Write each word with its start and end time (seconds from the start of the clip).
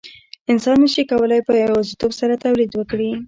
انسان 0.51 0.77
نشي 0.83 1.03
کولای 1.11 1.41
په 1.47 1.53
یوازیتوب 1.63 2.11
سره 2.19 2.41
تولید 2.43 2.71
وکړي. 2.75 3.11